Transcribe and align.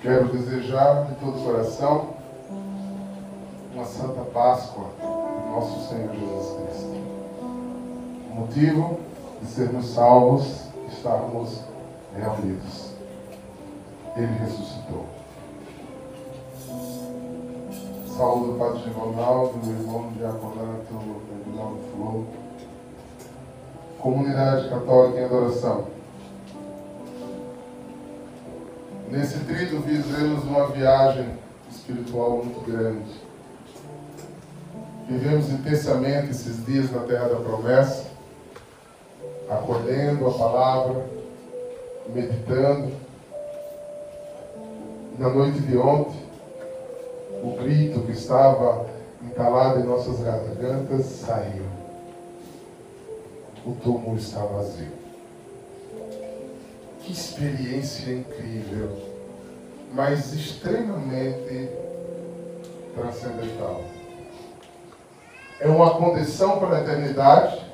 Quero 0.00 0.28
desejar 0.28 1.06
de 1.06 1.14
todo 1.16 1.40
o 1.40 1.44
coração 1.44 2.10
uma 3.74 3.84
Santa 3.84 4.20
Páscoa 4.32 4.84
do 5.00 5.50
nosso 5.50 5.88
Senhor 5.88 6.14
Jesus 6.14 6.56
Cristo. 6.56 6.96
O 8.30 8.34
motivo 8.36 9.00
de 9.42 9.46
sermos 9.48 9.86
salvos, 9.86 10.68
estarmos 10.88 11.64
reunidos. 12.14 12.92
Ele 14.16 14.32
ressuscitou. 14.38 15.04
Saúde 18.16 18.52
do 18.52 18.58
Padre 18.58 18.82
Gironaldo, 18.84 19.54
meu 19.64 19.80
irmão 19.80 20.12
Diaconato, 20.16 21.22
Reginaldo 21.44 21.78
Flor. 21.92 22.24
Comunidade 23.98 24.68
Católica 24.68 25.18
em 25.18 25.24
Adoração. 25.24 25.97
Nesse 29.10 29.38
trito 29.38 29.80
fizemos 29.80 30.44
uma 30.44 30.66
viagem 30.66 31.30
espiritual 31.70 32.44
muito 32.44 32.60
grande. 32.60 33.10
Vivemos 35.08 35.48
intensamente 35.48 36.30
esses 36.30 36.66
dias 36.66 36.92
na 36.92 37.00
Terra 37.00 37.28
da 37.28 37.36
Promessa, 37.36 38.04
acolhendo 39.48 40.26
a 40.28 40.34
palavra, 40.34 41.06
meditando. 42.14 42.92
Na 45.18 45.30
noite 45.30 45.60
de 45.60 45.78
ontem, 45.78 46.22
o 47.42 47.56
grito 47.62 48.00
que 48.02 48.12
estava 48.12 48.84
entalado 49.22 49.80
em 49.80 49.84
nossas 49.84 50.20
gargantas 50.20 51.06
saiu. 51.06 51.64
O 53.64 53.72
túmulo 53.72 54.18
está 54.18 54.40
vazio. 54.40 55.07
Que 57.08 57.14
experiência 57.14 58.12
incrível, 58.12 58.94
mas 59.94 60.34
extremamente 60.34 61.70
transcendental. 62.94 63.82
É 65.58 65.68
uma 65.68 65.94
condição 65.94 66.58
para 66.58 66.76
a 66.76 66.80
eternidade, 66.82 67.64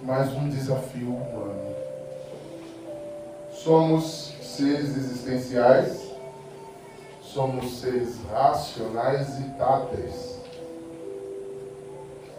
mas 0.00 0.32
um 0.32 0.48
desafio 0.48 1.08
humano. 1.08 1.74
Somos 3.50 4.32
seres 4.40 4.96
existenciais, 4.96 6.08
somos 7.22 7.80
seres 7.80 8.14
racionais 8.30 9.40
e 9.40 9.50
táteis. 9.58 10.40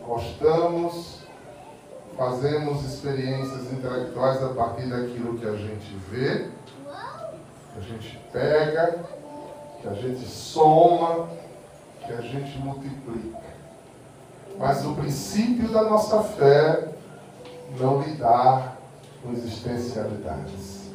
Gostamos 0.08 1.27
fazemos 2.18 2.84
experiências 2.84 3.72
intelectuais 3.72 4.44
a 4.44 4.50
partir 4.50 4.88
daquilo 4.90 5.38
que 5.38 5.46
a 5.46 5.56
gente 5.56 5.96
vê, 6.10 6.48
que 7.74 7.78
a 7.78 7.82
gente 7.82 8.20
pega, 8.34 9.06
que 9.80 9.88
a 9.88 9.94
gente 9.94 10.26
soma, 10.26 11.30
que 12.04 12.12
a 12.12 12.22
gente 12.22 12.58
multiplica. 12.58 13.38
Mas 14.58 14.84
o 14.84 14.96
princípio 14.96 15.70
da 15.70 15.84
nossa 15.84 16.24
fé 16.24 16.88
não 17.80 18.02
lidar 18.02 18.80
com 19.22 19.32
existencialidades, 19.34 20.90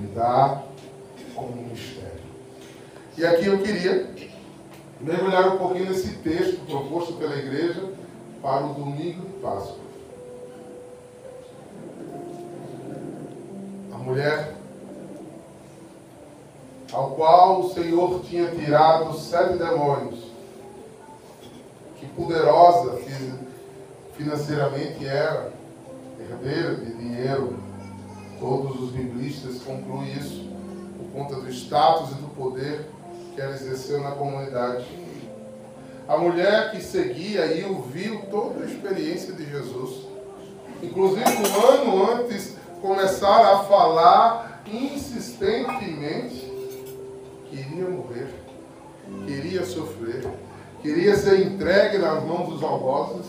lidar 0.00 0.64
com 1.34 1.42
o 1.42 1.68
mistério. 1.70 2.24
E 3.18 3.26
aqui 3.26 3.46
eu 3.46 3.62
queria 3.62 4.10
mergulhar 5.02 5.54
um 5.54 5.58
pouquinho 5.58 5.90
nesse 5.90 6.14
texto 6.16 6.64
proposto 6.64 7.12
pela 7.14 7.36
igreja 7.36 7.92
para 8.40 8.64
o 8.64 8.72
domingo 8.72 9.26
de 9.26 9.32
Páscoa. 9.42 9.84
mulher, 14.04 14.54
ao 16.92 17.10
qual 17.12 17.62
o 17.62 17.63
Senhor 17.74 18.20
tinha 18.22 18.48
tirado 18.50 19.18
sete 19.18 19.58
demônios, 19.58 20.20
que 21.98 22.06
poderosa 22.06 23.00
financeiramente 24.16 25.06
era, 25.06 25.52
herdeira 26.20 26.76
de 26.76 26.94
dinheiro, 26.94 27.58
todos 28.38 28.80
os 28.80 28.90
biblistas 28.90 29.60
concluem 29.62 30.12
isso, 30.12 30.48
por 30.96 31.20
conta 31.20 31.36
do 31.36 31.50
status 31.50 32.12
e 32.12 32.14
do 32.14 32.28
poder 32.36 32.88
que 33.34 33.40
ela 33.40 33.54
exerceu 33.54 34.00
na 34.00 34.12
comunidade. 34.12 34.86
A 36.06 36.16
mulher 36.18 36.70
que 36.70 36.82
seguia 36.82 37.46
e 37.46 37.64
ouviu 37.64 38.22
toda 38.30 38.62
a 38.62 38.66
experiência 38.66 39.32
de 39.32 39.50
Jesus. 39.50 40.06
Inclusive, 40.82 41.24
um 41.24 41.66
ano 41.66 42.12
antes 42.12 42.56
começar 42.82 43.54
a 43.54 43.58
falar 43.64 44.62
insistentemente, 44.66 46.43
queria 47.50 47.88
morrer, 47.88 48.28
queria 49.26 49.64
sofrer, 49.64 50.24
queria 50.82 51.16
ser 51.16 51.40
entregue 51.46 51.98
nas 51.98 52.22
mãos 52.24 52.48
dos 52.48 52.62
algozes, 52.62 53.26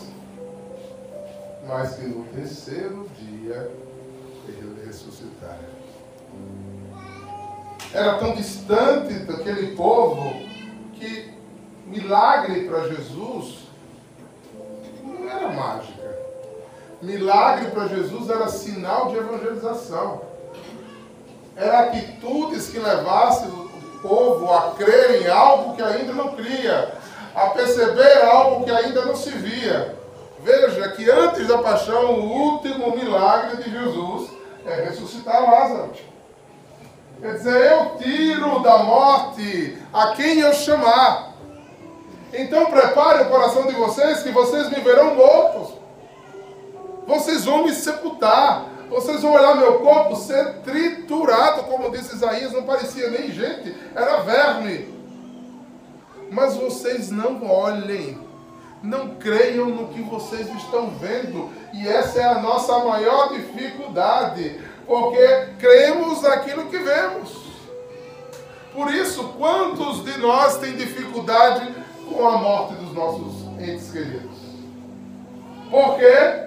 mas 1.66 1.96
que 1.96 2.06
no 2.06 2.24
terceiro 2.24 3.08
dia 3.18 3.70
ele 4.48 4.86
ressuscitar. 4.86 5.58
Era 7.92 8.18
tão 8.18 8.34
distante 8.34 9.14
daquele 9.20 9.74
povo 9.74 10.32
que 10.94 11.32
milagre 11.86 12.68
para 12.68 12.88
Jesus 12.88 13.66
não 15.02 15.28
era 15.28 15.48
mágico. 15.50 15.96
Milagre 17.02 17.70
para 17.70 17.88
Jesus 17.88 18.30
era 18.30 18.48
sinal 18.48 19.08
de 19.10 19.16
evangelização. 19.16 20.22
Era 21.54 21.80
atitudes 21.80 22.68
que 22.68 22.78
levassem 22.78 23.50
povo 24.02 24.52
a 24.52 24.72
crer 24.76 25.22
em 25.22 25.28
algo 25.28 25.74
que 25.74 25.82
ainda 25.82 26.12
não 26.12 26.28
cria, 26.32 26.92
a 27.34 27.46
perceber 27.48 28.22
algo 28.24 28.64
que 28.64 28.70
ainda 28.70 29.04
não 29.04 29.16
se 29.16 29.30
via. 29.30 29.96
Veja 30.40 30.88
que 30.90 31.10
antes 31.10 31.46
da 31.48 31.58
paixão, 31.58 32.14
o 32.14 32.24
último 32.24 32.96
milagre 32.96 33.62
de 33.62 33.70
Jesus 33.70 34.30
é 34.64 34.84
ressuscitar 34.84 35.42
Lázaro. 35.42 35.92
Quer 37.20 37.32
dizer, 37.32 37.72
eu 37.72 37.96
tiro 37.96 38.60
da 38.60 38.78
morte 38.78 39.78
a 39.92 40.08
quem 40.08 40.40
eu 40.40 40.52
chamar. 40.52 41.32
Então 42.32 42.66
prepare 42.66 43.22
o 43.22 43.30
coração 43.30 43.66
de 43.66 43.74
vocês, 43.74 44.22
que 44.22 44.30
vocês 44.30 44.68
me 44.68 44.80
verão 44.80 45.14
mortos. 45.14 45.74
Vocês 47.06 47.44
vão 47.44 47.64
me 47.64 47.72
sepultar. 47.72 48.75
Vocês 48.88 49.20
vão 49.22 49.32
olhar 49.32 49.56
meu 49.56 49.80
corpo 49.80 50.14
ser 50.16 50.60
triturado, 50.64 51.64
como 51.64 51.90
disse 51.90 52.14
Isaías, 52.14 52.52
não 52.52 52.62
parecia 52.62 53.10
nem 53.10 53.30
gente, 53.30 53.74
era 53.94 54.18
verme. 54.22 54.94
Mas 56.30 56.56
vocês 56.56 57.10
não 57.10 57.44
olhem, 57.44 58.18
não 58.82 59.16
creiam 59.16 59.68
no 59.68 59.88
que 59.88 60.00
vocês 60.02 60.48
estão 60.54 60.90
vendo, 60.90 61.50
e 61.72 61.86
essa 61.86 62.20
é 62.20 62.24
a 62.24 62.38
nossa 62.40 62.78
maior 62.80 63.32
dificuldade, 63.32 64.60
porque 64.86 65.48
cremos 65.58 66.22
naquilo 66.22 66.66
que 66.66 66.78
vemos. 66.78 67.46
Por 68.72 68.92
isso, 68.92 69.24
quantos 69.38 70.04
de 70.04 70.18
nós 70.18 70.58
têm 70.58 70.76
dificuldade 70.76 71.74
com 72.08 72.28
a 72.28 72.36
morte 72.36 72.74
dos 72.74 72.92
nossos 72.92 73.46
entes 73.58 73.90
queridos? 73.90 74.36
Porque 75.70 76.45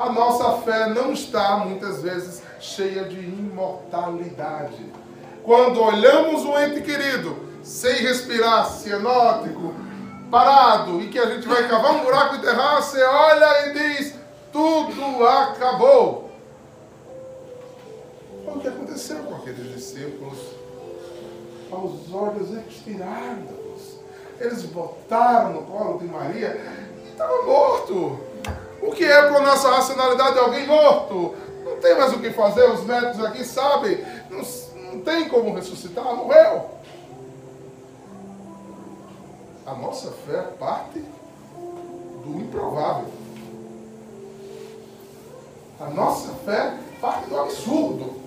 a 0.00 0.10
nossa 0.10 0.62
fé 0.62 0.88
não 0.88 1.12
está 1.12 1.58
muitas 1.58 2.00
vezes 2.00 2.42
cheia 2.58 3.04
de 3.04 3.20
imortalidade. 3.20 4.90
Quando 5.44 5.82
olhamos 5.82 6.42
um 6.42 6.58
ente 6.58 6.80
querido 6.80 7.36
sem 7.62 7.96
respirar, 7.96 8.64
cianótico, 8.70 9.74
parado, 10.30 11.02
e 11.02 11.08
que 11.08 11.18
a 11.18 11.26
gente 11.26 11.46
vai 11.46 11.68
cavar 11.68 11.96
um 11.96 12.00
buraco 12.00 12.34
e 12.34 12.38
enterrar, 12.38 12.82
você 12.82 13.02
olha 13.02 13.66
e 13.66 13.72
diz: 13.74 14.14
tudo 14.50 15.26
acabou. 15.26 16.30
O 18.46 18.58
que 18.58 18.68
aconteceu 18.68 19.18
com 19.18 19.34
aqueles 19.34 19.74
discípulos. 19.74 20.38
Aos 21.70 22.12
olhos 22.12 22.50
expirados, 22.66 24.00
eles 24.40 24.62
botaram 24.64 25.52
no 25.52 25.62
colo 25.62 25.98
de 25.98 26.06
Maria 26.06 26.60
e 27.04 27.10
estava 27.10 27.42
morto. 27.44 28.29
O 28.82 28.92
que 28.92 29.04
é 29.04 29.22
para 29.22 29.36
a 29.36 29.42
nossa 29.42 29.68
racionalidade 29.70 30.38
alguém 30.38 30.66
morto? 30.66 31.34
Não 31.64 31.76
tem 31.76 31.96
mais 31.96 32.12
o 32.12 32.18
que 32.18 32.30
fazer, 32.30 32.70
os 32.70 32.84
médicos 32.84 33.24
aqui 33.24 33.44
sabem. 33.44 34.04
Não, 34.30 34.42
não 34.92 35.00
tem 35.00 35.28
como 35.28 35.54
ressuscitar, 35.54 36.04
morreu. 36.14 36.70
A 39.66 39.74
nossa 39.74 40.10
fé 40.26 40.42
parte 40.58 41.04
do 42.24 42.40
improvável. 42.40 43.08
A 45.78 45.90
nossa 45.90 46.32
fé 46.44 46.74
parte 47.00 47.28
do 47.28 47.38
absurdo. 47.38 48.20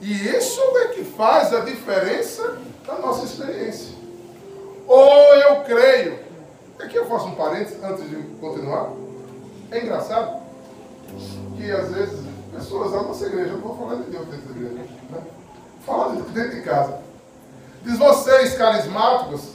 E 0.00 0.28
isso 0.28 0.60
é 0.78 0.88
que 0.88 1.04
faz 1.04 1.52
a 1.52 1.60
diferença 1.60 2.58
da 2.86 2.94
nossa 2.94 3.24
experiência. 3.24 3.94
Ou 4.86 5.34
eu 5.34 5.62
creio 5.62 6.23
Aqui 6.78 6.96
eu 6.96 7.06
faço 7.06 7.26
um 7.26 7.34
parênteses 7.34 7.82
antes 7.82 8.08
de 8.08 8.16
continuar. 8.40 8.90
É 9.70 9.80
engraçado 9.80 10.42
que 11.56 11.70
às 11.70 11.88
vezes 11.92 12.24
pessoas 12.52 12.92
da 12.92 13.02
nossa 13.02 13.26
igreja, 13.26 13.52
não 13.52 13.60
vou 13.60 13.76
falar 13.76 13.96
de 14.02 14.10
Deus 14.10 14.26
dentro 14.26 14.52
da 14.52 14.60
igreja, 14.60 14.90
né? 15.10 15.20
Fala 15.84 16.16
de 16.16 16.22
dentro 16.22 16.56
de 16.56 16.62
casa. 16.62 16.98
Diz 17.82 17.98
vocês, 17.98 18.54
carismáticos, 18.56 19.54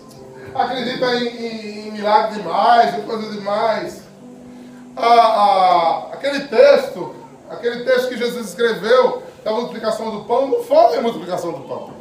acreditam 0.53 1.13
em, 1.15 1.27
em, 1.27 1.87
em 1.87 1.91
milagre 1.91 2.41
demais, 2.41 2.97
em 2.97 3.01
coisa 3.01 3.31
demais. 3.31 4.03
Ah, 4.95 5.05
ah, 5.05 6.09
aquele 6.13 6.41
texto, 6.47 7.15
aquele 7.49 7.83
texto 7.83 8.09
que 8.09 8.17
Jesus 8.17 8.49
escreveu 8.49 9.23
da 9.43 9.51
multiplicação 9.51 10.11
do 10.11 10.25
pão, 10.25 10.47
não 10.47 10.63
foi 10.63 10.97
a 10.97 11.01
multiplicação 11.01 11.51
do 11.53 11.61
pão. 11.61 11.91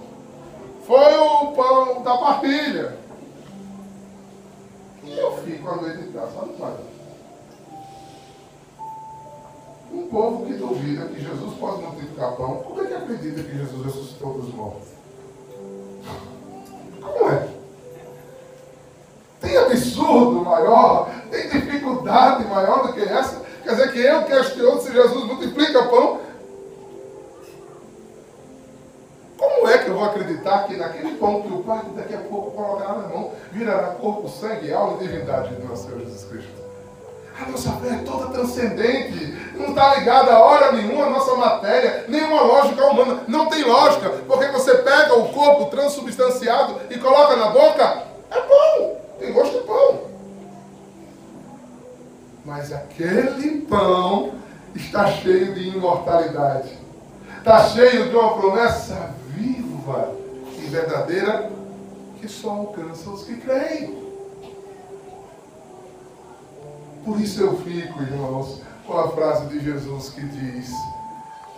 Foi 0.87 1.17
o 1.17 1.53
pão 1.53 2.03
da 2.03 2.17
partilha. 2.19 2.99
Eu 5.17 5.37
fico 5.39 5.69
a 5.69 5.77
meditar, 5.83 6.29
sabe, 6.29 6.53
pai? 6.59 6.75
Um 9.93 10.07
povo 10.09 10.47
que 10.47 10.53
duvida 10.55 11.07
que 11.07 11.21
Jesus 11.21 11.55
pode 11.59 11.83
multiplicar 11.83 12.37
pão, 12.37 12.63
como 12.63 12.83
é 12.83 12.87
que 12.87 12.95
acredita 12.95 13.43
que 13.43 13.57
Jesus 13.57 13.87
ressuscitou 13.87 14.35
dos 14.35 14.55
mortos? 14.55 14.89
Como 17.01 17.31
é? 17.31 17.49
Tem 19.41 19.57
absurdo 19.57 20.45
maior, 20.45 21.11
tem 21.31 21.49
dificuldade 21.49 22.45
maior 22.45 22.87
do 22.87 22.93
que 22.93 23.01
essa. 23.01 23.41
Quer 23.63 23.71
dizer 23.71 23.93
que 23.93 24.01
eu 24.01 24.25
questiono 24.25 24.81
se 24.81 24.93
Jesus 24.93 25.25
multiplica 25.25 25.87
pão. 25.87 26.21
Como 29.39 29.69
é 29.69 29.79
que 29.79 29.89
eu 29.89 29.95
vou 29.95 30.05
acreditar 30.05 30.67
que 30.67 30.77
naquele 30.77 31.08
pão 31.19 31.43
que 31.43 31.53
o 31.53 31.62
Pai 31.62 31.82
daqui 31.94 32.15
a 32.15 32.19
pouco 32.19 32.50
colocará 32.53 32.94
na 32.94 33.09
mão, 33.09 33.32
virará 33.53 33.88
corpo, 33.94 34.29
sangue, 34.29 34.73
alma 34.73 34.97
e 35.00 35.06
divindade 35.06 35.55
do 35.55 35.69
nosso 35.69 35.87
Senhor 35.87 36.00
Jesus 36.00 36.25
Cristo? 36.25 36.69
A 37.41 37.50
nossa 37.50 37.70
fé 37.73 37.91
é 37.91 37.99
toda 37.99 38.32
transcendente, 38.32 39.37
não 39.55 39.69
está 39.69 39.94
ligada 39.94 40.32
a 40.32 40.41
hora 40.41 40.73
nenhuma 40.73 41.06
à 41.06 41.11
nossa 41.11 41.37
matéria, 41.37 42.05
nenhuma 42.09 42.43
lógica 42.43 42.85
humana. 42.87 43.23
Não 43.29 43.47
tem 43.49 43.62
lógica, 43.62 44.11
porque 44.26 44.47
você 44.49 44.75
pega 44.79 45.17
o 45.17 45.29
corpo 45.29 45.67
transubstanciado 45.67 46.81
e 46.91 46.99
coloca 46.99 47.37
na 47.37 47.50
boca, 47.50 48.03
é 48.31 48.41
pão, 48.41 48.97
tem 49.21 49.32
gosto 49.32 49.61
de 49.61 49.67
pão. 49.67 50.00
Mas 52.44 52.73
aquele 52.73 53.61
pão 53.62 54.32
está 54.75 55.06
cheio 55.06 55.55
de 55.55 55.69
imortalidade, 55.69 56.76
está 57.38 57.69
cheio 57.69 58.09
de 58.09 58.17
uma 58.17 58.37
promessa 58.37 58.78
alcança 62.59 63.11
os 63.11 63.25
que 63.25 63.37
creem. 63.37 64.09
Por 67.05 67.21
isso 67.21 67.41
eu 67.41 67.57
fico, 67.59 68.03
irmãos, 68.03 68.61
com 68.87 68.99
a 68.99 69.09
frase 69.11 69.47
de 69.47 69.61
Jesus 69.61 70.11
que 70.11 70.21
diz: 70.21 70.71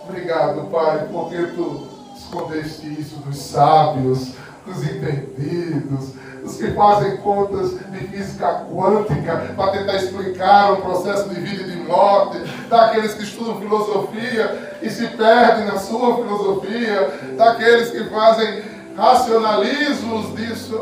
Obrigado, 0.05 0.70
Pai, 0.70 1.08
porque 1.11 1.37
tu 1.55 1.88
escondeste 2.17 3.00
isso 3.00 3.17
dos 3.20 3.37
sábios, 3.37 4.35
dos 4.67 4.82
entendidos, 4.85 6.12
dos 6.43 6.56
que 6.56 6.70
fazem 6.73 7.17
contas 7.19 7.70
de 7.70 7.99
física 8.08 8.67
quântica 8.70 9.55
para 9.56 9.73
tentar 9.73 9.97
explicar 9.97 10.73
um 10.75 10.82
processo 10.82 11.29
de 11.29 11.41
vida 11.41 11.62
e 11.62 11.70
de 11.70 11.76
morte, 11.82 12.38
daqueles 12.69 13.14
que 13.14 13.25
estudam 13.25 13.58
filosofia 13.58 14.79
e 14.82 14.91
se 14.91 15.06
perdem 15.08 15.67
na 15.67 15.79
sua 15.79 16.17
filosofia, 16.17 17.35
daqueles 17.37 17.91
que 17.91 18.05
fazem 18.05 18.62
racionalismos 19.00 20.37
disso. 20.37 20.79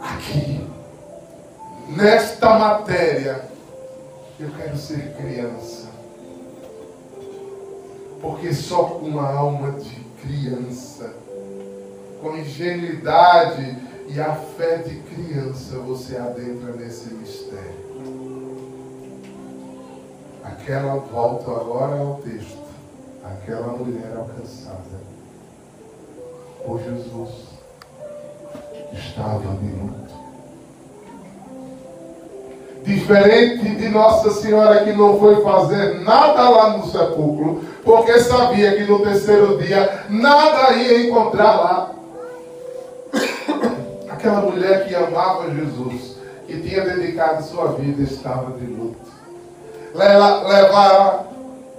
Aqui 0.00 0.64
nesta 1.88 2.56
matéria, 2.56 3.48
eu 4.38 4.48
quero 4.50 4.76
ser 4.76 5.12
criança. 5.16 5.88
Porque 8.20 8.54
só 8.54 8.84
com 8.84 9.06
uma 9.06 9.28
alma 9.28 9.72
de 9.72 9.96
criança, 10.22 11.12
com 12.22 12.36
ingenuidade 12.36 13.76
e 14.08 14.20
a 14.20 14.34
fé 14.34 14.78
de 14.78 15.00
criança, 15.00 15.78
você 15.78 16.16
adentra 16.16 16.72
nesse 16.74 17.12
mistério. 17.12 17.84
Aquela 20.44 20.94
volta 20.96 21.50
agora 21.50 21.98
ao 21.98 22.20
texto, 22.22 22.64
aquela 23.24 23.72
mulher 23.76 24.14
alcançada 24.16 25.13
por 26.64 26.80
Jesus 26.80 27.30
estava 28.92 29.54
de 29.56 29.66
luto 29.66 30.04
Diferente 32.84 33.76
de 33.76 33.88
Nossa 33.88 34.30
Senhora 34.30 34.84
que 34.84 34.92
não 34.92 35.18
foi 35.18 35.42
fazer 35.42 36.00
nada 36.00 36.50
lá 36.50 36.76
no 36.76 36.86
sepulcro, 36.86 37.62
porque 37.82 38.20
sabia 38.20 38.76
que 38.76 38.84
no 38.84 38.98
terceiro 38.98 39.56
dia 39.56 40.04
nada 40.10 40.72
ia 40.72 41.06
encontrar 41.06 41.56
lá. 41.56 41.90
Aquela 44.10 44.42
mulher 44.42 44.86
que 44.86 44.94
amava 44.94 45.50
Jesus, 45.50 46.18
que 46.46 46.60
tinha 46.60 46.84
dedicado 46.84 47.42
sua 47.42 47.68
vida, 47.68 48.02
estava 48.02 48.52
de 48.58 48.66
luto. 48.66 48.98
Levaram 49.94 51.24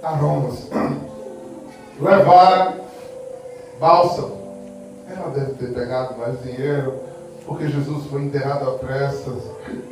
aromas, 0.02 0.68
levaram 2.00 2.74
bálsamo. 3.78 4.45
Ela 5.16 5.30
deve 5.30 5.54
ter 5.54 5.72
pegado 5.72 6.18
mais 6.18 6.42
dinheiro, 6.42 7.00
porque 7.46 7.68
Jesus 7.68 8.06
foi 8.06 8.24
enterrado 8.24 8.68
a 8.68 8.78
pressas 8.78 9.42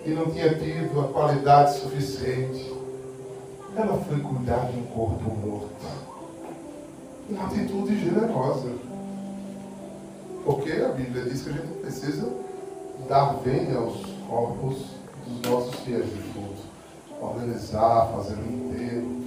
e 0.05 0.11
não 0.11 0.27
tinha 0.27 0.55
tido 0.55 1.01
a 1.01 1.09
qualidade 1.09 1.79
suficiente. 1.79 2.73
Ela 3.75 3.97
foi 3.97 4.21
cuidar 4.21 4.71
de 4.71 4.79
um 4.79 4.85
corpo 4.85 5.31
morto. 5.35 5.71
Uma 7.29 7.47
atitude 7.47 7.99
generosa. 7.99 8.69
Porque 10.45 10.73
a 10.73 10.89
Bíblia 10.89 11.25
diz 11.25 11.43
que 11.43 11.51
a 11.51 11.53
gente 11.55 11.81
precisa 11.81 12.29
dar 13.09 13.35
bem 13.43 13.75
aos 13.75 14.05
corpos 14.29 14.77
dos 15.27 15.51
nossos 15.51 15.75
fiéis 15.81 16.05
defuntos. 16.05 16.65
Organizar, 17.21 18.13
fazer 18.15 18.35
um 18.35 18.71
enterro. 18.71 19.25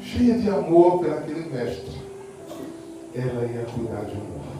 Cheia 0.00 0.38
de 0.38 0.48
amor 0.48 1.00
pelaquele 1.00 1.50
mestre. 1.50 2.00
Ela 3.14 3.44
ia 3.44 3.66
cuidar 3.66 4.04
de 4.06 4.16
um 4.16 4.24
morto. 4.24 4.57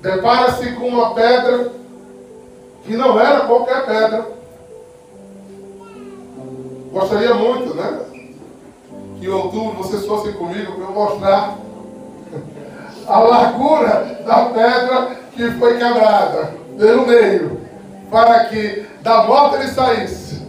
Depara-se 0.00 0.72
com 0.72 0.88
uma 0.88 1.14
pedra 1.14 1.72
que 2.84 2.96
não 2.96 3.20
era 3.20 3.40
qualquer 3.40 3.84
pedra. 3.84 4.26
Gostaria 6.92 7.34
muito, 7.34 7.74
né? 7.74 8.00
Que 9.18 9.26
em 9.26 9.28
outubro 9.28 9.82
vocês 9.82 10.06
fossem 10.06 10.32
comigo 10.32 10.72
para 10.72 10.84
eu 10.84 10.92
mostrar 10.92 11.56
a 13.06 13.18
largura 13.20 14.22
da 14.24 14.46
pedra 14.46 15.16
que 15.32 15.50
foi 15.52 15.78
quebrada 15.78 16.54
pelo 16.78 17.06
meio, 17.06 17.60
para 18.10 18.44
que 18.44 18.86
da 19.02 19.24
morte 19.24 19.56
ele 19.56 19.68
saísse. 19.68 20.40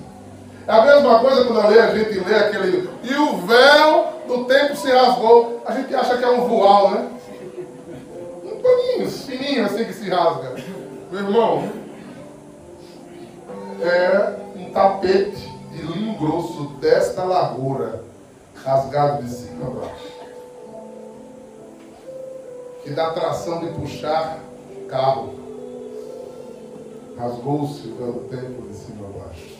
É 0.67 0.71
a 0.71 0.85
mesma 0.85 1.19
coisa 1.19 1.45
quando 1.45 1.59
a 1.59 1.97
gente 1.97 2.19
lê 2.19 2.35
aquele. 2.35 2.89
E 3.03 3.13
o 3.15 3.37
véu 3.37 4.07
do 4.27 4.45
tempo 4.45 4.75
se 4.75 4.89
rasgou. 4.91 5.61
A 5.65 5.73
gente 5.73 5.93
acha 5.93 6.17
que 6.17 6.23
é 6.23 6.29
um 6.29 6.47
voal, 6.47 6.91
né? 6.91 7.07
Paninhos 8.91 9.25
fininhos 9.25 9.71
assim 9.71 9.85
que 9.85 9.93
se 9.93 10.09
rasga. 10.09 10.55
Meu 11.11 11.21
irmão, 11.21 11.71
é 13.81 14.35
um 14.55 14.71
tapete 14.71 15.51
de 15.71 15.81
linho 15.81 16.17
grosso 16.17 16.65
desta 16.79 17.23
largura, 17.23 18.03
rasgado 18.55 19.23
de 19.23 19.29
cima 19.29 19.67
a 19.67 19.69
baixo. 19.69 20.11
Que 22.83 22.91
dá 22.91 23.11
tração 23.11 23.59
de 23.59 23.73
puxar 23.73 24.39
carro. 24.89 25.39
Rasgou-se 27.17 27.87
pelo 27.89 28.21
tempo 28.29 28.67
de 28.67 28.75
cima 28.75 29.07
a 29.07 29.19
baixo. 29.19 29.57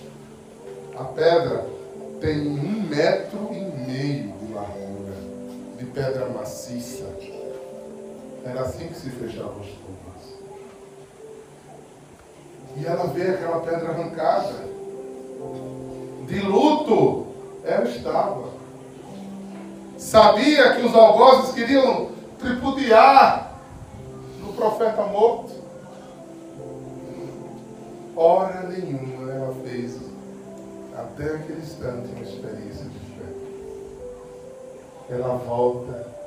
A 0.97 1.03
pedra 1.05 1.65
tem 2.19 2.47
um 2.47 2.87
metro 2.87 3.49
e 3.51 3.59
meio 3.59 4.33
de 4.33 4.53
largura, 4.53 5.15
de 5.77 5.85
pedra 5.85 6.29
maciça 6.29 7.05
era 8.43 8.61
assim 8.61 8.87
que 8.87 8.95
se 8.95 9.09
fechavam 9.09 9.61
as 9.61 9.67
tumbas. 9.67 10.11
E 12.77 12.85
ela 12.85 13.05
vê 13.07 13.29
aquela 13.29 13.59
pedra 13.59 13.89
arrancada. 13.89 14.71
De 16.27 16.39
luto, 16.39 17.27
ela 17.63 17.83
estava. 17.83 18.49
Sabia 19.97 20.75
que 20.75 20.85
os 20.85 20.95
algozes 20.95 21.53
queriam 21.53 22.09
tripudiar 22.39 23.59
no 24.39 24.53
profeta 24.53 25.03
morto. 25.03 25.61
Hora 28.15 28.63
nenhuma 28.67 29.31
ela 29.31 29.53
fez, 29.63 29.99
até 30.97 31.35
aquele 31.35 31.61
instante, 31.61 32.11
uma 32.13 32.23
experiência 32.23 32.85
de 32.85 32.99
fé. 32.99 33.25
Ela 35.09 35.35
volta 35.35 36.20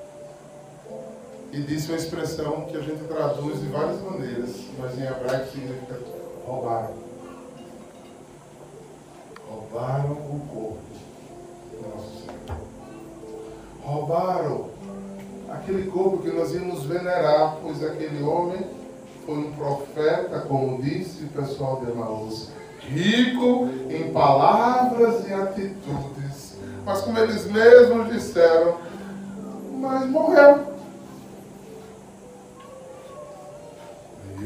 e 1.54 1.60
disse 1.62 1.88
uma 1.88 1.96
expressão 1.96 2.62
que 2.62 2.76
a 2.76 2.80
gente 2.80 3.04
traduz 3.04 3.60
de 3.60 3.68
várias 3.68 4.02
maneiras, 4.02 4.56
mas 4.76 4.98
em 4.98 5.04
hebraico 5.04 5.52
significa 5.52 6.00
roubaram. 6.44 6.94
Roubaram 9.48 10.12
o 10.12 10.40
corpo 10.52 10.78
do 11.70 11.88
nosso 11.88 12.10
Senhor. 12.18 12.58
roubaram 13.84 14.70
aquele 15.48 15.88
corpo 15.92 16.18
que 16.18 16.32
nós 16.32 16.52
íamos 16.52 16.86
venerar, 16.86 17.58
pois 17.62 17.84
aquele 17.84 18.20
homem 18.24 18.66
foi 19.24 19.38
um 19.38 19.52
profeta, 19.52 20.40
como 20.40 20.82
disse 20.82 21.24
o 21.24 21.28
pessoal 21.28 21.80
de 21.84 21.92
Emaús, 21.92 22.50
rico 22.80 23.68
em 23.88 24.12
palavras 24.12 25.24
e 25.28 25.32
atitudes. 25.32 26.56
Mas 26.84 27.00
como 27.02 27.16
eles 27.16 27.46
mesmos 27.46 28.12
disseram, 28.12 28.76
mas 29.80 30.10
morreu. 30.10 30.74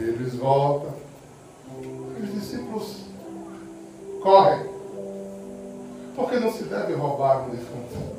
E 0.00 0.07
eles 0.18 0.34
voltam. 0.34 0.92
Os 2.20 2.32
discípulos 2.32 3.04
correm. 4.20 4.66
Porque 6.16 6.40
não 6.40 6.52
se 6.52 6.64
deve 6.64 6.94
roubar 6.94 7.46
um 7.46 7.50
defunto. 7.50 8.18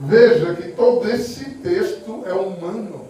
Veja 0.00 0.54
que 0.54 0.72
todo 0.72 1.08
esse 1.10 1.44
texto 1.56 2.24
é 2.26 2.32
humano. 2.32 3.06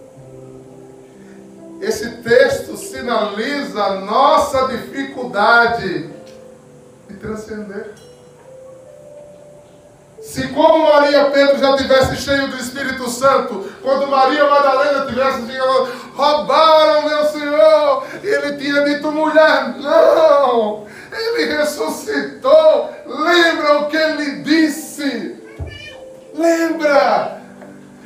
Esse 1.79 2.17
texto 2.17 2.75
sinaliza 2.75 3.81
a 3.81 4.01
nossa 4.01 4.67
dificuldade 4.67 6.09
de 7.07 7.15
transcender. 7.15 7.95
Se 10.31 10.47
como 10.47 10.85
Maria 10.85 11.25
Pedro 11.25 11.59
já 11.59 11.75
tivesse 11.75 12.15
cheio 12.15 12.47
do 12.47 12.55
Espírito 12.55 13.09
Santo, 13.09 13.69
quando 13.81 14.07
Maria 14.07 14.49
Madalena 14.49 15.05
tivesse 15.05 15.41
dito, 15.41 15.89
roubaram 16.15 17.01
meu 17.01 17.25
Senhor, 17.25 18.05
ele 18.23 18.55
tinha 18.55 18.81
dito, 18.85 19.11
mulher, 19.11 19.75
não, 19.79 20.87
ele 21.11 21.57
ressuscitou, 21.57 22.89
lembra 23.05 23.79
o 23.79 23.87
que 23.87 23.97
ele 23.97 24.35
disse? 24.37 25.35
Lembra? 26.33 27.41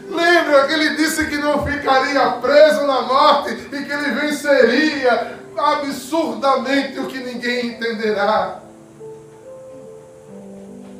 Lembra 0.09 0.65
que 0.65 0.73
ele 0.73 0.95
disse 0.95 1.27
que 1.27 1.37
não 1.37 1.63
ficaria 1.63 2.27
preso 2.41 2.87
na 2.87 3.01
morte 3.01 3.51
e 3.71 3.83
que 3.83 3.91
ele 3.91 4.11
venceria 4.19 5.37
absurdamente 5.55 6.99
o 6.99 7.05
que 7.05 7.19
ninguém 7.19 7.67
entenderá. 7.67 8.64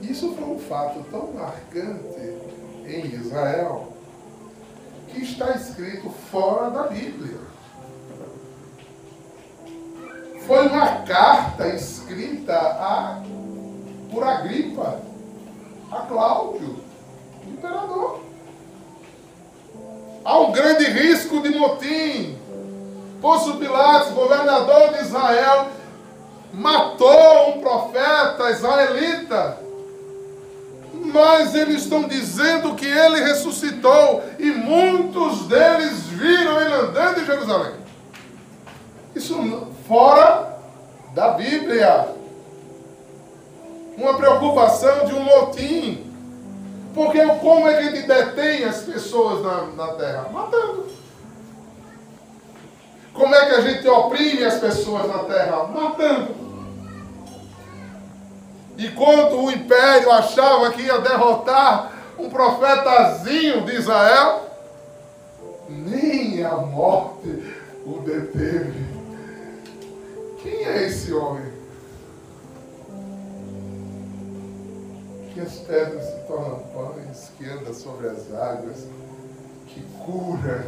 Isso 0.09 0.33
foi 0.35 0.43
um 0.43 0.59
fato 0.59 1.03
tão 1.09 1.33
marcante 1.33 2.37
em 2.85 3.05
Israel 3.07 3.91
que 5.09 5.23
está 5.23 5.51
escrito 5.51 6.09
fora 6.31 6.69
da 6.69 6.83
Bíblia. 6.83 7.39
Foi 10.45 10.67
uma 10.67 11.01
carta 11.01 11.67
escrita 11.69 12.55
a, 12.55 13.23
por 14.11 14.23
Agripa, 14.23 15.01
a 15.91 16.01
Cláudio, 16.01 16.83
imperador. 17.47 18.21
Há 20.23 20.39
um 20.39 20.51
grande 20.51 20.83
risco 20.85 21.41
de 21.41 21.49
motim. 21.57 22.37
Pôncio 23.21 23.55
Pilatos, 23.57 24.11
governador 24.11 24.93
de 24.93 25.01
Israel, 25.01 25.69
matou 26.53 27.55
um 27.55 27.61
profeta 27.61 28.51
israelita 28.51 29.64
mas 31.15 31.55
eles 31.55 31.83
estão 31.83 32.03
dizendo 32.03 32.75
que 32.75 32.85
ele 32.85 33.23
ressuscitou 33.23 34.21
e 34.37 34.51
muitos 34.51 35.47
deles 35.47 36.03
viram 36.07 36.59
ele 36.59 36.73
andando 36.73 37.21
em 37.21 37.25
Jerusalém. 37.25 37.73
Isso 39.15 39.71
fora 39.87 40.59
da 41.13 41.29
Bíblia. 41.31 42.09
Uma 43.97 44.17
preocupação 44.17 45.05
de 45.05 45.13
um 45.13 45.21
motim. 45.21 46.05
Porque 46.93 47.25
como 47.25 47.65
é 47.69 47.77
que 47.77 47.87
ele 47.87 48.01
detém 48.01 48.65
as 48.65 48.81
pessoas 48.81 49.41
na, 49.41 49.85
na 49.85 49.93
terra? 49.93 50.29
Matando. 50.33 50.85
Como 53.13 53.33
é 53.33 53.45
que 53.45 53.55
a 53.55 53.61
gente 53.61 53.87
oprime 53.87 54.43
as 54.43 54.59
pessoas 54.59 55.07
na 55.07 55.19
terra? 55.19 55.63
Matando. 55.63 56.44
E 58.77 58.89
quando 58.89 59.41
o 59.41 59.51
império 59.51 60.11
achava 60.11 60.71
que 60.71 60.81
ia 60.81 60.99
derrotar 60.99 61.91
um 62.17 62.29
profetazinho 62.29 63.65
de 63.65 63.75
Israel, 63.75 64.49
nem 65.69 66.43
a 66.43 66.55
morte 66.55 67.55
o 67.85 67.99
deteve. 67.99 68.85
Quem 70.41 70.65
é 70.65 70.85
esse 70.85 71.13
homem? 71.13 71.53
Que 75.33 75.41
as 75.41 75.55
pedras 75.59 76.05
se 76.05 76.27
tornam 76.27 76.59
pães, 76.73 77.31
que 77.37 77.49
anda 77.49 77.73
sobre 77.73 78.07
as 78.07 78.33
águas, 78.33 78.87
que 79.67 79.81
cura, 80.05 80.65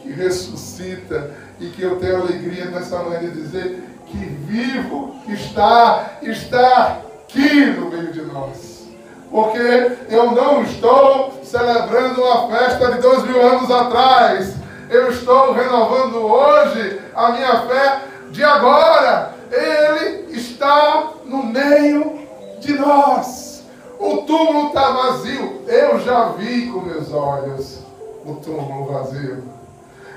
que 0.00 0.10
ressuscita 0.12 1.34
e 1.60 1.70
que 1.70 1.82
eu 1.82 1.98
tenho 1.98 2.22
alegria 2.22 2.66
nessa 2.66 3.02
manhã 3.02 3.20
de 3.20 3.30
dizer 3.30 3.84
que 4.06 4.16
vivo 4.16 5.14
está, 5.28 6.18
está 6.22 7.00
aqui 7.32 7.64
no 7.64 7.88
meio 7.88 8.12
de 8.12 8.22
nós. 8.22 8.86
Porque 9.30 9.96
eu 10.10 10.32
não 10.32 10.62
estou 10.62 11.32
celebrando 11.42 12.22
uma 12.22 12.48
festa 12.48 12.92
de 12.92 13.00
dois 13.00 13.24
mil 13.24 13.40
anos 13.40 13.70
atrás. 13.70 14.54
Eu 14.90 15.10
estou 15.10 15.52
renovando 15.52 16.16
hoje 16.16 17.00
a 17.14 17.32
minha 17.32 17.62
fé 17.62 18.02
de 18.30 18.44
agora. 18.44 19.34
Ele 19.50 20.36
está 20.36 21.12
no 21.24 21.44
meio 21.44 22.26
de 22.60 22.74
nós. 22.74 23.64
O 23.98 24.18
túmulo 24.18 24.68
está 24.68 24.90
vazio. 24.90 25.62
Eu 25.66 25.98
já 26.00 26.28
vi 26.36 26.70
com 26.70 26.80
meus 26.80 27.10
olhos 27.12 27.80
o 28.26 28.34
túmulo 28.34 28.92
vazio. 28.92 29.44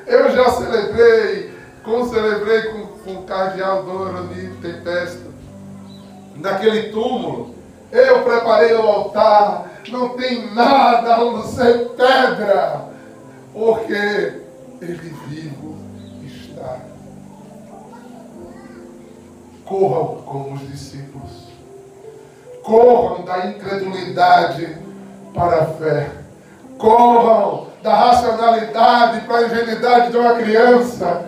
Eu 0.05 0.29
já 0.31 0.49
celebrei, 0.49 1.53
como 1.83 2.07
celebrei 2.09 2.63
com, 2.63 2.87
com 3.03 3.19
o 3.19 3.23
cardeal 3.23 3.83
Dorani 3.83 4.49
Tempesta 4.61 5.24
naquele 6.45 6.89
túmulo. 6.89 7.55
Eu 7.91 8.23
preparei 8.23 8.73
o 8.73 8.81
altar, 8.81 9.71
não 9.89 10.09
tem 10.09 10.53
nada 10.53 11.15
a 11.15 11.17
não 11.17 11.43
ser 11.43 11.89
pedra, 11.89 12.85
porque 13.53 14.41
ele 14.81 15.15
vivo 15.27 15.75
está. 16.25 16.77
Corram 19.65 20.21
como 20.25 20.55
os 20.55 20.71
discípulos, 20.71 21.47
corram 22.63 23.23
da 23.23 23.47
incredulidade 23.47 24.77
para 25.33 25.63
a 25.63 25.65
fé, 25.65 26.11
corram 26.77 27.67
da 27.81 27.93
racionalidade 27.95 29.21
para 29.21 29.37
a 29.37 29.43
ingenuidade 29.45 30.11
de 30.11 30.17
uma 30.17 30.35
criança, 30.35 31.25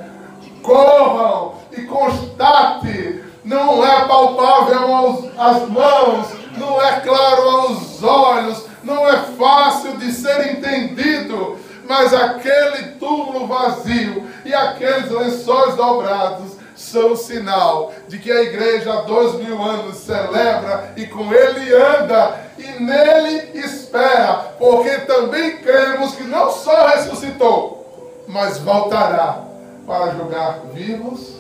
corram 0.62 1.54
e 1.72 1.82
constate 1.84 3.27
não 3.48 3.86
é 3.86 4.06
palpável 4.06 4.94
aos, 4.94 5.26
às 5.38 5.70
mãos, 5.70 6.28
não 6.58 6.82
é 6.82 7.00
claro 7.00 7.50
aos 7.50 8.04
olhos, 8.04 8.66
não 8.84 9.08
é 9.08 9.18
fácil 9.38 9.98
de 9.98 10.12
ser 10.12 10.52
entendido, 10.52 11.58
mas 11.88 12.14
aquele 12.14 12.92
túmulo 13.00 13.48
vazio 13.48 14.28
e 14.44 14.54
aqueles 14.54 15.10
lençóis 15.10 15.76
dobrados 15.76 16.58
são 16.76 17.16
sinal 17.16 17.94
de 18.08 18.20
que 18.20 18.30
a 18.30 18.44
igreja 18.44 18.94
há 18.94 19.02
dois 19.02 19.36
mil 19.36 19.62
anos 19.64 19.96
celebra 19.96 20.94
e 20.98 21.06
com 21.08 21.34
ele 21.34 21.74
anda 21.74 22.40
e 22.58 22.84
nele 22.84 23.58
espera, 23.58 24.56
porque 24.60 24.90
também 25.00 25.58
cremos 25.58 26.16
que 26.16 26.24
não 26.24 26.52
só 26.52 26.88
ressuscitou, 26.88 28.26
mas 28.28 28.58
voltará 28.58 29.42
para 29.86 30.12
julgar 30.12 30.60
vivos 30.74 31.38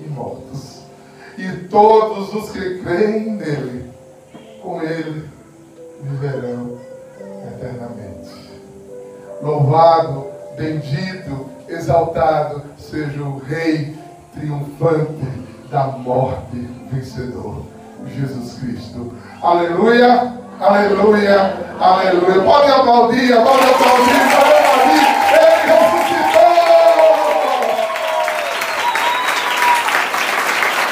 e 0.00 0.08
mortos 0.08 0.73
e 1.36 1.68
todos 1.68 2.32
os 2.34 2.50
que 2.50 2.78
creem 2.78 3.32
nele, 3.32 3.92
com 4.62 4.82
ele 4.82 5.28
viverão 6.02 6.78
eternamente. 7.48 8.30
Louvado, 9.42 10.26
bendito, 10.56 11.46
exaltado 11.68 12.62
seja 12.78 13.22
o 13.22 13.38
Rei 13.38 13.96
triunfante 14.32 15.26
da 15.70 15.86
morte 15.86 16.56
vencedor, 16.90 17.62
Jesus 18.06 18.58
Cristo. 18.58 19.12
Aleluia, 19.42 20.32
aleluia, 20.60 21.58
aleluia. 21.80 22.42
Pode 22.42 22.70
aplaudir, 22.70 23.34
pode 23.34 23.70
aplaudir. 23.70 24.63